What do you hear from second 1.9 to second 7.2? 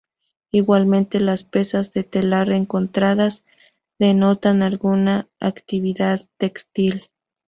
de telar encontradas denotan alguna actividad textil.